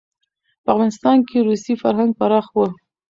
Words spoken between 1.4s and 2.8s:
روسي فرهنګ پراخه و.